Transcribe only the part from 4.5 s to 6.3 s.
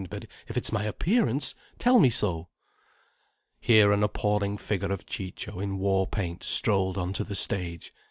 figure of Ciccio in war